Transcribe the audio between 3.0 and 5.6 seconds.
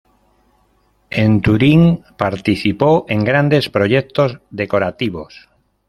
en grandes proyectos decorativos.